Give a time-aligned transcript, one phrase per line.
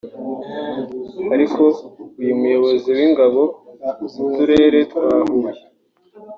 [1.33, 1.63] ariko
[2.19, 3.41] uyu muyobozi w’ingabo
[4.15, 5.61] mu Turere twa Huye